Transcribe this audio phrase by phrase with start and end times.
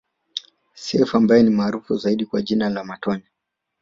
[0.83, 3.29] Seif ambaye ni maarufu zaidi kwa jina la Matonya